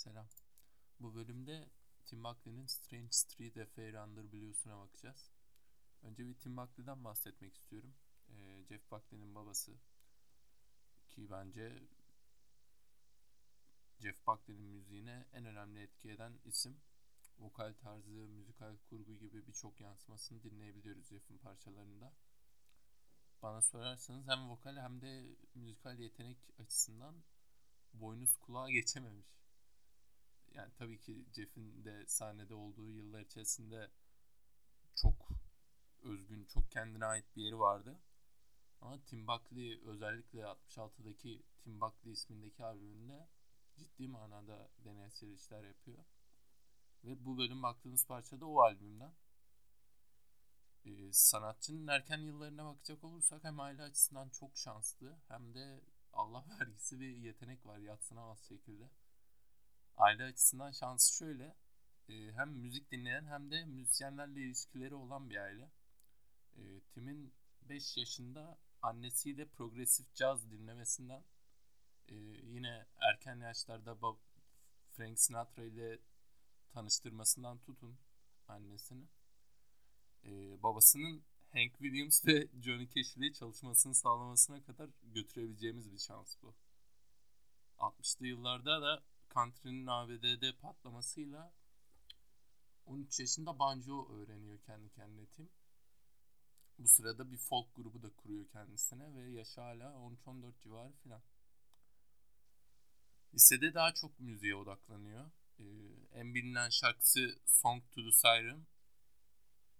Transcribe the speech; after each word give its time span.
Selam. 0.00 0.28
Bu 1.00 1.14
bölümde 1.14 1.68
Tim 2.06 2.24
Buckley'nin 2.24 2.66
Strange 2.66 3.12
Street 3.12 3.56
Affair 3.56 3.94
Under 3.94 4.32
Blues'una 4.32 4.78
bakacağız. 4.78 5.30
Önce 6.02 6.26
bir 6.26 6.34
Tim 6.34 6.56
Buckley'den 6.56 7.04
bahsetmek 7.04 7.54
istiyorum. 7.54 7.94
Ee, 8.28 8.64
Jeff 8.68 8.90
Buckley'nin 8.90 9.34
babası. 9.34 9.72
Ki 11.10 11.30
bence 11.30 11.82
Jeff 13.98 14.26
Buckley'nin 14.26 14.66
müziğine 14.66 15.26
en 15.32 15.44
önemli 15.44 15.82
etki 15.82 16.10
eden 16.10 16.38
isim. 16.44 16.80
Vokal 17.38 17.74
tarzı, 17.74 18.10
müzikal 18.10 18.76
kurgu 18.90 19.14
gibi 19.14 19.46
birçok 19.46 19.80
yansımasını 19.80 20.42
dinleyebiliyoruz 20.42 21.08
Jeff'in 21.08 21.38
parçalarında. 21.38 22.12
Bana 23.42 23.62
sorarsanız 23.62 24.28
hem 24.28 24.50
vokal 24.50 24.76
hem 24.76 25.00
de 25.00 25.36
müzikal 25.54 25.98
yetenek 25.98 26.38
açısından 26.58 27.14
boynuz 27.94 28.36
kulağa 28.36 28.70
geçememiş. 28.70 29.39
Yani 30.54 30.72
tabii 30.78 30.98
ki 30.98 31.24
Jeff'in 31.32 31.84
de 31.84 32.06
sahnede 32.06 32.54
olduğu 32.54 32.90
yıllar 32.90 33.20
içerisinde 33.20 33.90
çok 34.94 35.28
özgün, 36.02 36.44
çok 36.44 36.70
kendine 36.70 37.04
ait 37.04 37.36
bir 37.36 37.42
yeri 37.42 37.58
vardı. 37.58 38.00
Ama 38.80 39.04
Tim 39.04 39.26
Buckley 39.26 39.80
özellikle 39.84 40.40
66'daki 40.40 41.42
Tim 41.60 41.80
Buckley 41.80 42.12
ismindeki 42.12 42.64
albümünde 42.64 43.28
ciddi 43.76 44.08
manada 44.08 44.70
deneysel 44.84 45.28
işler 45.28 45.64
yapıyor. 45.64 46.04
Ve 47.04 47.24
bu 47.24 47.38
bölüm 47.38 47.62
baktığımız 47.62 48.06
parça 48.06 48.40
da 48.40 48.46
o 48.46 48.60
albümden. 48.60 49.14
Ee, 50.84 51.12
sanatçının 51.12 51.86
erken 51.86 52.18
yıllarına 52.18 52.64
bakacak 52.64 53.04
olursak 53.04 53.44
hem 53.44 53.60
aile 53.60 53.82
açısından 53.82 54.28
çok 54.28 54.56
şanslı 54.56 55.18
hem 55.28 55.54
de 55.54 55.80
Allah 56.12 56.44
vergisi 56.60 57.00
bir 57.00 57.16
yetenek 57.16 57.66
var 57.66 57.78
yatsınamaz 57.78 58.48
şekilde. 58.48 58.90
Aile 60.00 60.24
açısından 60.24 60.70
şansı 60.70 61.16
şöyle. 61.16 61.54
E, 62.08 62.32
hem 62.32 62.50
müzik 62.50 62.90
dinleyen 62.90 63.26
hem 63.26 63.50
de 63.50 63.64
müzisyenlerle 63.64 64.40
ilişkileri 64.40 64.94
olan 64.94 65.30
bir 65.30 65.36
aile. 65.36 65.70
E, 66.56 66.80
Tim'in 66.80 67.32
5 67.62 67.96
yaşında 67.96 68.58
annesiyle 68.82 69.46
progresif 69.46 70.14
caz 70.14 70.50
dinlemesinden 70.50 71.24
e, 72.08 72.14
yine 72.42 72.86
erken 73.00 73.36
yaşlarda 73.40 74.02
Bob, 74.02 74.16
Frank 74.92 75.20
Sinatra 75.20 75.64
ile 75.64 75.98
tanıştırmasından 76.72 77.58
tutun 77.58 77.98
annesini. 78.48 79.04
E, 80.24 80.62
babasının 80.62 81.24
Hank 81.52 81.72
Williams 81.72 82.26
ve 82.26 82.48
Johnny 82.62 82.88
Cash 82.88 83.16
ile 83.16 83.32
çalışmasını 83.32 83.94
sağlamasına 83.94 84.62
kadar 84.62 84.90
götürebileceğimiz 85.02 85.92
bir 85.92 85.98
şans 85.98 86.36
bu. 86.42 86.54
60'lı 87.78 88.26
yıllarda 88.26 88.82
da 88.82 89.02
country'nin 89.34 89.86
ABD'de 89.86 90.52
patlamasıyla 90.52 91.52
13 92.86 93.20
yaşında 93.20 93.58
banjo 93.58 94.08
öğreniyor 94.12 94.58
kendi 94.66 94.90
kendine 94.90 95.26
Tim. 95.26 95.48
Bu 96.78 96.88
sırada 96.88 97.32
bir 97.32 97.38
folk 97.38 97.74
grubu 97.76 98.02
da 98.02 98.10
kuruyor 98.10 98.48
kendisine 98.48 99.14
ve 99.14 99.30
yaşı 99.30 99.60
hala 99.60 99.84
13-14 99.84 100.52
civarı 100.62 100.92
filan. 100.92 101.22
Lisede 103.34 103.74
daha 103.74 103.94
çok 103.94 104.20
müziğe 104.20 104.54
odaklanıyor. 104.54 105.30
Ee, 105.58 105.64
en 106.12 106.34
bilinen 106.34 106.68
şarkısı 106.68 107.38
Song 107.46 107.82
to 107.94 108.02
the 108.04 108.12
Siren. 108.12 108.66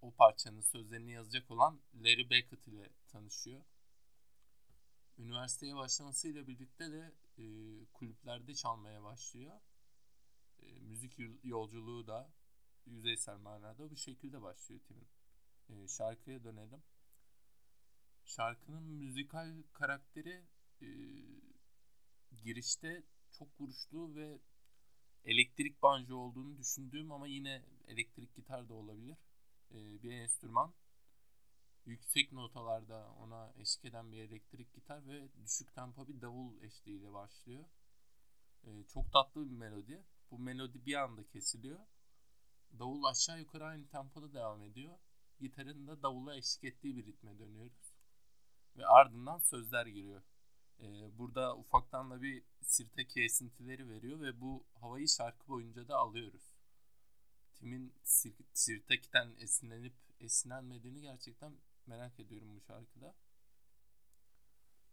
O 0.01 0.11
parçanın 0.11 0.61
sözlerini 0.61 1.11
yazacak 1.11 1.51
olan 1.51 1.79
Larry 1.95 2.29
Beckett 2.29 2.67
ile 2.67 2.89
tanışıyor. 3.07 3.61
Üniversiteye 5.17 5.75
başlamasıyla 5.75 6.47
birlikte 6.47 6.91
de 6.91 7.11
e, 7.37 7.43
kulüplerde 7.93 8.55
çalmaya 8.55 9.03
başlıyor. 9.03 9.59
E, 10.59 10.79
müzik 10.79 11.17
yolculuğu 11.43 12.07
da 12.07 12.31
yüzeysel 12.85 13.37
manada 13.37 13.89
bu 13.89 13.95
şekilde 13.95 14.41
başlıyor 14.41 14.81
Tim'in. 14.81 15.07
E, 15.69 15.87
şarkıya 15.87 16.43
dönelim. 16.43 16.83
Şarkının 18.25 18.83
müzikal 18.83 19.63
karakteri 19.73 20.45
e, 20.81 20.87
girişte 22.43 23.03
çok 23.31 23.61
vuruşlu 23.61 24.15
ve 24.15 24.39
elektrik 25.25 25.81
banjo 25.81 26.15
olduğunu 26.15 26.57
düşündüğüm 26.57 27.11
ama 27.11 27.27
yine 27.27 27.65
elektrik 27.87 28.35
gitar 28.35 28.69
da 28.69 28.73
olabilir. 28.73 29.17
E, 29.71 30.03
bir 30.03 30.11
enstrüman 30.11 30.73
yüksek 31.85 32.31
notalarda 32.31 33.11
ona 33.11 33.53
eşlik 33.57 33.85
eden 33.85 34.11
bir 34.11 34.17
elektrik 34.17 34.73
gitar 34.73 35.07
ve 35.07 35.27
düşük 35.45 35.75
tempo 35.75 36.07
bir 36.07 36.21
davul 36.21 36.61
eşliğiyle 36.61 37.13
başlıyor. 37.13 37.65
Ee, 38.63 38.83
çok 38.83 39.11
tatlı 39.11 39.49
bir 39.49 39.55
melodi. 39.55 40.03
Bu 40.31 40.39
melodi 40.39 40.85
bir 40.85 40.95
anda 40.95 41.27
kesiliyor. 41.27 41.79
Davul 42.79 43.03
aşağı 43.03 43.39
yukarı 43.39 43.65
aynı 43.65 43.87
tempoda 43.87 44.33
devam 44.33 44.63
ediyor. 44.63 44.97
Gitarın 45.39 45.87
da 45.87 46.03
davula 46.03 46.35
eşlik 46.35 46.63
ettiği 46.63 46.95
bir 46.95 47.05
ritme 47.05 47.39
dönüyoruz. 47.39 47.93
Ve 48.77 48.85
ardından 48.85 49.39
sözler 49.39 49.85
giriyor. 49.85 50.21
Ee, 50.79 51.17
burada 51.17 51.57
ufaktan 51.57 52.11
da 52.11 52.21
bir 52.21 52.43
sirte 52.61 53.07
kesintileri 53.07 53.89
veriyor 53.89 54.19
ve 54.21 54.41
bu 54.41 54.65
havayı 54.73 55.07
şarkı 55.07 55.47
boyunca 55.47 55.87
da 55.87 55.97
alıyoruz. 55.97 56.51
Tim'in 57.55 57.93
sir 58.03 58.33
sirtekten 58.53 59.35
esinlenip 59.39 59.93
esinlenmediğini 60.19 61.01
gerçekten 61.01 61.53
merak 61.87 62.19
ediyorum 62.19 62.55
bu 62.55 62.61
şarkıda. 62.61 63.15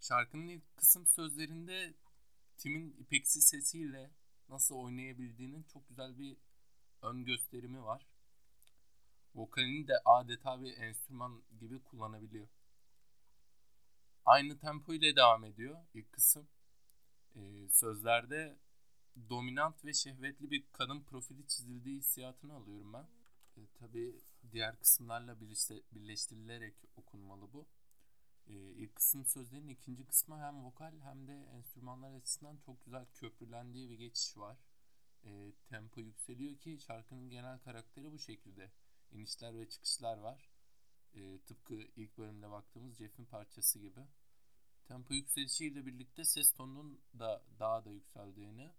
Şarkının 0.00 0.48
ilk 0.48 0.76
kısım 0.76 1.06
sözlerinde 1.06 1.94
Tim'in 2.56 2.92
ipeksi 2.92 3.40
sesiyle 3.40 4.10
nasıl 4.48 4.74
oynayabildiğinin 4.74 5.62
çok 5.62 5.88
güzel 5.88 6.18
bir 6.18 6.36
ön 7.02 7.24
gösterimi 7.24 7.84
var. 7.84 8.06
Vokalini 9.34 9.88
de 9.88 9.98
adeta 10.04 10.62
bir 10.62 10.76
enstrüman 10.76 11.42
gibi 11.60 11.82
kullanabiliyor. 11.82 12.48
Aynı 14.24 14.58
tempo 14.58 14.94
ile 14.94 15.16
devam 15.16 15.44
ediyor 15.44 15.76
ilk 15.94 16.12
kısım. 16.12 16.48
Ee, 17.36 17.68
sözlerde 17.68 18.58
dominant 19.30 19.84
ve 19.84 19.92
şehvetli 19.92 20.50
bir 20.50 20.64
kadın 20.72 21.00
profili 21.00 21.46
çizildiği 21.46 21.98
hissiyatını 21.98 22.54
alıyorum 22.54 22.92
ben. 22.92 23.06
E, 23.58 23.66
tabii 23.78 24.20
diğer 24.52 24.78
kısımlarla 24.78 25.40
birleşti, 25.40 25.82
birleştirilerek 25.92 26.74
okunmalı 26.96 27.52
bu. 27.52 27.66
E, 28.46 28.54
ilk 28.54 28.96
kısım 28.96 29.26
sözlerin 29.26 29.68
ikinci 29.68 30.06
kısmı 30.06 30.38
hem 30.40 30.64
vokal 30.64 31.00
hem 31.00 31.28
de 31.28 31.48
enstrümanlar 31.54 32.14
açısından 32.14 32.56
çok 32.56 32.84
güzel 32.84 33.06
köprülendiği 33.14 33.90
bir 33.90 33.98
geçiş 33.98 34.36
var. 34.36 34.56
E, 35.24 35.52
tempo 35.68 36.00
yükseliyor 36.00 36.56
ki 36.56 36.78
şarkının 36.78 37.30
genel 37.30 37.58
karakteri 37.58 38.12
bu 38.12 38.18
şekilde. 38.18 38.70
İnişler 39.12 39.58
ve 39.58 39.68
çıkışlar 39.68 40.18
var. 40.18 40.50
E, 41.14 41.38
tıpkı 41.38 41.74
ilk 41.74 42.18
bölümde 42.18 42.50
baktığımız 42.50 42.96
Jeff'in 42.96 43.24
parçası 43.24 43.78
gibi. 43.78 44.00
Tempo 44.88 45.14
yükselişiyle 45.14 45.86
birlikte 45.86 46.24
ses 46.24 46.52
tonunun 46.52 47.00
da 47.18 47.42
daha 47.58 47.84
da 47.84 47.90
yükseldiğini, 47.90 48.72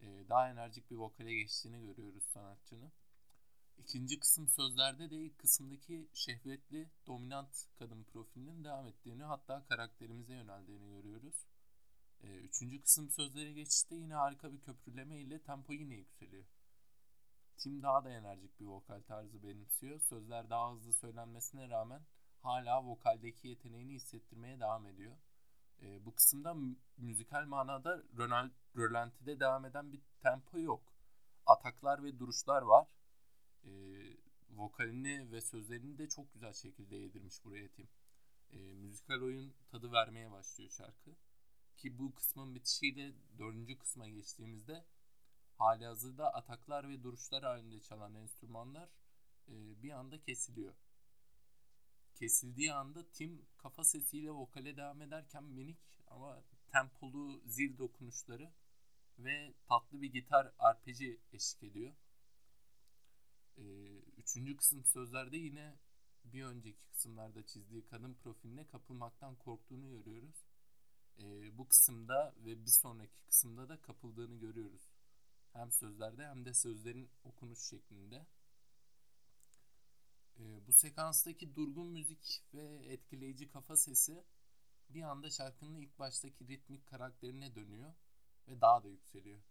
e, 0.00 0.28
daha 0.28 0.50
enerjik 0.50 0.90
bir 0.90 0.96
vokale 0.96 1.34
geçtiğini 1.34 1.80
görüyoruz 1.80 2.24
sanatçının. 2.24 2.92
İkinci 3.82 4.20
kısım 4.20 4.48
sözlerde 4.48 5.10
de 5.10 5.16
ilk 5.16 5.38
kısımdaki 5.38 6.08
şehvetli, 6.12 6.90
dominant 7.06 7.68
kadın 7.78 8.04
profilinin 8.04 8.64
devam 8.64 8.86
ettiğini 8.86 9.22
hatta 9.22 9.64
karakterimize 9.64 10.34
yöneldiğini 10.34 10.88
görüyoruz. 10.88 11.46
Ee, 12.20 12.38
üçüncü 12.38 12.82
kısım 12.82 13.10
sözlere 13.10 13.52
geçişte 13.52 13.94
yine 13.94 14.14
harika 14.14 14.52
bir 14.52 14.60
köprüleme 14.60 15.20
ile 15.20 15.42
tempo 15.42 15.72
yine 15.72 15.94
yükseliyor. 15.94 16.44
Tim 17.56 17.82
daha 17.82 18.04
da 18.04 18.10
enerjik 18.10 18.60
bir 18.60 18.64
vokal 18.64 19.02
tarzı 19.02 19.42
benimsiyor. 19.42 20.00
Sözler 20.00 20.50
daha 20.50 20.72
hızlı 20.72 20.92
söylenmesine 20.92 21.68
rağmen 21.68 22.02
hala 22.42 22.84
vokaldeki 22.84 23.48
yeteneğini 23.48 23.94
hissettirmeye 23.94 24.60
devam 24.60 24.86
ediyor. 24.86 25.16
Ee, 25.82 26.04
bu 26.04 26.14
kısımda 26.14 26.54
müzikal 26.96 27.46
manada 27.46 28.02
rölantide 28.76 29.40
devam 29.40 29.64
eden 29.64 29.92
bir 29.92 30.00
tempo 30.22 30.58
yok. 30.58 30.94
Ataklar 31.46 32.02
ve 32.02 32.18
duruşlar 32.18 32.62
var 32.62 33.01
e, 33.64 33.70
vokalini 34.50 35.32
ve 35.32 35.40
sözlerini 35.40 35.98
de 35.98 36.08
çok 36.08 36.34
güzel 36.34 36.52
şekilde 36.52 36.96
yedirmiş 36.96 37.44
buraya 37.44 37.68
Tim. 37.68 37.88
E, 38.52 38.58
müzikal 38.58 39.22
oyun 39.22 39.54
tadı 39.70 39.92
vermeye 39.92 40.30
başlıyor 40.30 40.70
şarkı. 40.70 41.10
Ki 41.76 41.98
bu 41.98 42.14
kısmın 42.14 42.54
bitişiyle 42.54 43.12
dördüncü 43.38 43.78
kısma 43.78 44.08
geçtiğimizde 44.08 44.84
hali 45.58 45.86
hazırda 45.86 46.34
ataklar 46.34 46.88
ve 46.88 47.02
duruşlar 47.02 47.42
halinde 47.42 47.80
çalan 47.80 48.14
enstrümanlar 48.14 48.88
e, 49.48 49.82
bir 49.82 49.90
anda 49.90 50.20
kesiliyor. 50.20 50.74
Kesildiği 52.14 52.72
anda 52.72 53.10
Tim 53.10 53.46
kafa 53.58 53.84
sesiyle 53.84 54.30
vokale 54.30 54.76
devam 54.76 55.02
ederken 55.02 55.44
minik 55.44 55.98
ama 56.06 56.42
tempolu 56.72 57.42
zil 57.46 57.78
dokunuşları 57.78 58.52
ve 59.18 59.54
tatlı 59.68 60.02
bir 60.02 60.12
gitar 60.12 60.52
arpeci 60.58 61.20
eşlik 61.32 61.62
ediyor. 61.62 61.92
E, 63.58 63.62
üçüncü 64.16 64.56
kısım 64.56 64.84
sözlerde 64.84 65.36
yine 65.36 65.78
bir 66.24 66.44
önceki 66.44 66.84
kısımlarda 66.86 67.46
çizdiği 67.46 67.86
kadın 67.86 68.14
profiline 68.14 68.66
kapılmaktan 68.66 69.36
korktuğunu 69.36 69.90
görüyoruz. 69.90 70.46
E, 71.18 71.58
bu 71.58 71.68
kısımda 71.68 72.34
ve 72.44 72.64
bir 72.64 72.70
sonraki 72.70 73.20
kısımda 73.26 73.68
da 73.68 73.82
kapıldığını 73.82 74.40
görüyoruz 74.40 74.88
Hem 75.52 75.72
sözlerde 75.72 76.26
hem 76.26 76.44
de 76.44 76.54
sözlerin 76.54 77.10
okunuş 77.24 77.68
şeklinde. 77.68 78.26
E, 80.38 80.66
bu 80.66 80.72
sekanstaki 80.72 81.54
durgun 81.56 81.86
müzik 81.88 82.42
ve 82.54 82.64
etkileyici 82.92 83.48
kafa 83.48 83.76
sesi 83.76 84.24
bir 84.90 85.02
anda 85.02 85.30
şarkının 85.30 85.74
ilk 85.74 85.98
baştaki 85.98 86.48
ritmik 86.48 86.86
karakterine 86.86 87.54
dönüyor 87.54 87.94
ve 88.48 88.60
daha 88.60 88.82
da 88.82 88.88
yükseliyor. 88.88 89.42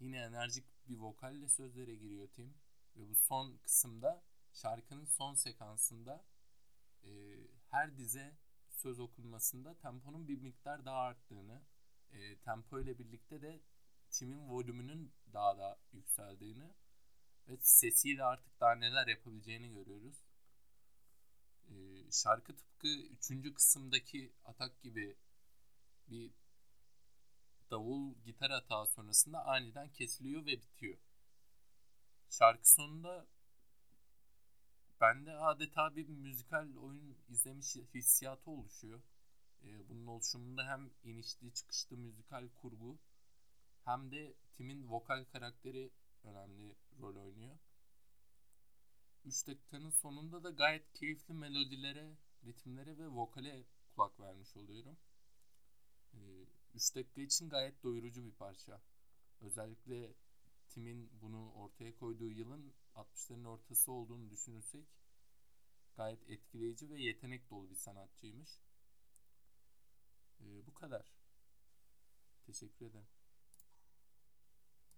Yine 0.00 0.18
enerjik 0.18 0.64
bir 0.88 0.96
vokalle 0.96 1.48
sözlere 1.48 1.94
giriyor 1.94 2.28
Tim 2.28 2.54
ve 2.98 3.08
bu 3.08 3.14
son 3.14 3.56
kısımda 3.56 4.22
şarkının 4.52 5.04
son 5.04 5.34
sekansında 5.34 6.24
e, 7.04 7.10
her 7.70 7.98
dize 7.98 8.36
söz 8.70 9.00
okunmasında 9.00 9.78
temponun 9.78 10.28
bir 10.28 10.38
miktar 10.38 10.84
daha 10.84 10.98
arttığını, 10.98 11.62
e, 12.12 12.36
tempo 12.36 12.80
ile 12.80 12.98
birlikte 12.98 13.42
de 13.42 13.60
Tim'in 14.10 14.48
volümünün 14.48 15.12
daha 15.32 15.58
da 15.58 15.78
yükseldiğini 15.92 16.74
ve 17.48 17.58
sesiyle 17.62 18.24
artık 18.24 18.60
daha 18.60 18.74
neler 18.74 19.06
yapabileceğini 19.06 19.68
görüyoruz. 19.68 20.24
E, 21.70 21.74
şarkı 22.12 22.56
tıpkı 22.56 22.88
üçüncü 22.88 23.54
kısımdaki 23.54 24.32
atak 24.44 24.82
gibi 24.82 25.16
bir 26.08 26.30
davul 27.70 28.14
gitar 28.24 28.50
hata 28.50 28.86
sonrasında 28.86 29.44
aniden 29.44 29.92
kesiliyor 29.92 30.46
ve 30.46 30.62
bitiyor. 30.62 30.98
Şarkı 32.30 32.70
sonunda 32.70 33.26
bende 35.00 35.32
adeta 35.32 35.96
bir 35.96 36.08
müzikal 36.08 36.76
oyun 36.76 37.16
izlemiş 37.28 37.76
hissiyatı 37.94 38.50
oluşuyor. 38.50 39.00
Ee, 39.62 39.88
bunun 39.88 40.06
oluşumunda 40.06 40.66
hem 40.66 40.90
inişli 41.04 41.54
çıkışlı 41.54 41.96
müzikal 41.96 42.48
kurgu 42.48 42.98
hem 43.84 44.10
de 44.10 44.34
Tim'in 44.56 44.88
vokal 44.88 45.24
karakteri 45.24 45.90
önemli 46.24 46.76
rol 47.00 47.16
oynuyor. 47.16 47.58
3 49.24 49.46
dakikanın 49.46 49.90
sonunda 49.90 50.44
da 50.44 50.50
gayet 50.50 50.92
keyifli 50.92 51.34
melodilere, 51.34 52.16
ritimlere 52.44 52.98
ve 52.98 53.08
vokale 53.08 53.64
kulak 53.94 54.20
vermiş 54.20 54.56
oluyorum. 54.56 54.96
3 56.74 56.90
ee, 56.90 56.94
dakika 56.94 57.20
için 57.20 57.48
gayet 57.48 57.82
doyurucu 57.82 58.24
bir 58.24 58.32
parça. 58.32 58.80
Özellikle 59.40 60.14
Tim'in 60.68 61.10
bunu 61.20 61.52
ortaya 61.52 61.96
koyduğu 61.96 62.30
yılın 62.30 62.74
60'ların 62.94 63.46
ortası 63.48 63.92
olduğunu 63.92 64.30
düşünürsek 64.30 64.86
gayet 65.94 66.30
etkileyici 66.30 66.90
ve 66.90 67.02
yetenek 67.02 67.50
dolu 67.50 67.70
bir 67.70 67.76
sanatçıymış. 67.76 68.60
Ee, 70.40 70.66
bu 70.66 70.74
kadar. 70.74 71.12
Teşekkür 72.46 72.86
ederim. 72.86 73.17